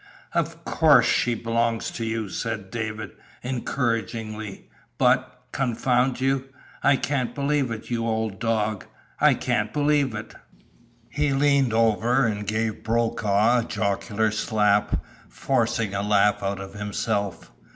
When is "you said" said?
2.03-2.71